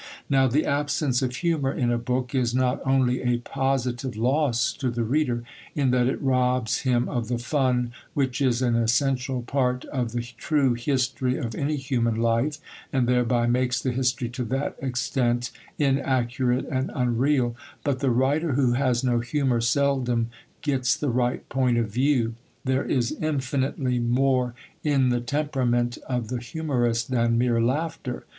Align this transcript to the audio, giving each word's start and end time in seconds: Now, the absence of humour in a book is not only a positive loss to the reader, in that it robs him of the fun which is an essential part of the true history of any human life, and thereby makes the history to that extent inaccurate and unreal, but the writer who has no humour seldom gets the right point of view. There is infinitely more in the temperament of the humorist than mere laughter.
Now, 0.31 0.47
the 0.47 0.65
absence 0.65 1.21
of 1.21 1.35
humour 1.35 1.71
in 1.71 1.91
a 1.91 1.97
book 1.99 2.33
is 2.33 2.55
not 2.55 2.81
only 2.83 3.21
a 3.21 3.37
positive 3.37 4.17
loss 4.17 4.73
to 4.79 4.89
the 4.89 5.03
reader, 5.03 5.43
in 5.75 5.91
that 5.91 6.07
it 6.07 6.19
robs 6.23 6.79
him 6.79 7.07
of 7.07 7.27
the 7.27 7.37
fun 7.37 7.91
which 8.15 8.41
is 8.41 8.63
an 8.63 8.75
essential 8.75 9.43
part 9.43 9.85
of 9.85 10.11
the 10.13 10.21
true 10.23 10.73
history 10.73 11.37
of 11.37 11.53
any 11.53 11.75
human 11.75 12.15
life, 12.15 12.57
and 12.91 13.07
thereby 13.07 13.45
makes 13.45 13.79
the 13.79 13.91
history 13.91 14.27
to 14.29 14.43
that 14.45 14.75
extent 14.79 15.51
inaccurate 15.77 16.65
and 16.65 16.89
unreal, 16.95 17.55
but 17.83 17.99
the 17.99 18.09
writer 18.09 18.53
who 18.53 18.73
has 18.73 19.03
no 19.03 19.19
humour 19.19 19.61
seldom 19.61 20.31
gets 20.63 20.97
the 20.97 21.09
right 21.11 21.47
point 21.47 21.77
of 21.77 21.89
view. 21.89 22.33
There 22.65 22.83
is 22.85 23.11
infinitely 23.11 23.99
more 23.99 24.55
in 24.83 25.09
the 25.09 25.21
temperament 25.21 25.99
of 26.09 26.29
the 26.29 26.39
humorist 26.39 27.11
than 27.11 27.37
mere 27.37 27.61
laughter. 27.61 28.25